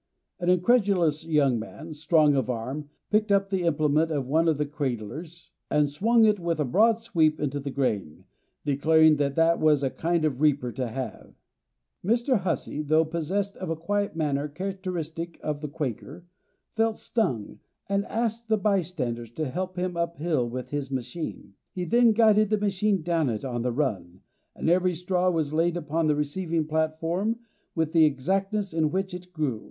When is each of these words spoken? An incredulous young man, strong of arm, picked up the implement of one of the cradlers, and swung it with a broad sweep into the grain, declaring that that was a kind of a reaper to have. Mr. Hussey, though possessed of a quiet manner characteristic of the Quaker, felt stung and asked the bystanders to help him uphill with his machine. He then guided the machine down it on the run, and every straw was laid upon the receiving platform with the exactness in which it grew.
An 0.39 0.49
incredulous 0.49 1.23
young 1.23 1.59
man, 1.59 1.93
strong 1.93 2.33
of 2.33 2.49
arm, 2.49 2.89
picked 3.11 3.31
up 3.31 3.51
the 3.51 3.61
implement 3.65 4.09
of 4.09 4.25
one 4.25 4.47
of 4.47 4.57
the 4.57 4.65
cradlers, 4.65 5.51
and 5.69 5.87
swung 5.91 6.25
it 6.25 6.39
with 6.39 6.59
a 6.59 6.65
broad 6.65 6.97
sweep 6.97 7.39
into 7.39 7.59
the 7.59 7.69
grain, 7.69 8.25
declaring 8.65 9.17
that 9.17 9.35
that 9.35 9.59
was 9.59 9.83
a 9.83 9.91
kind 9.91 10.25
of 10.25 10.33
a 10.33 10.35
reaper 10.37 10.71
to 10.71 10.87
have. 10.87 11.35
Mr. 12.03 12.39
Hussey, 12.39 12.81
though 12.81 13.05
possessed 13.05 13.55
of 13.57 13.69
a 13.69 13.75
quiet 13.75 14.15
manner 14.15 14.47
characteristic 14.47 15.39
of 15.43 15.61
the 15.61 15.67
Quaker, 15.69 16.25
felt 16.71 16.97
stung 16.97 17.59
and 17.87 18.03
asked 18.07 18.47
the 18.49 18.57
bystanders 18.57 19.29
to 19.33 19.47
help 19.47 19.75
him 19.75 19.95
uphill 19.95 20.49
with 20.49 20.71
his 20.71 20.89
machine. 20.91 21.53
He 21.73 21.85
then 21.85 22.13
guided 22.13 22.49
the 22.49 22.57
machine 22.57 23.03
down 23.03 23.29
it 23.29 23.45
on 23.45 23.61
the 23.61 23.71
run, 23.71 24.21
and 24.55 24.67
every 24.67 24.95
straw 24.95 25.29
was 25.29 25.53
laid 25.53 25.77
upon 25.77 26.07
the 26.07 26.15
receiving 26.15 26.65
platform 26.65 27.37
with 27.75 27.93
the 27.93 28.05
exactness 28.05 28.73
in 28.73 28.89
which 28.89 29.13
it 29.13 29.31
grew. 29.31 29.59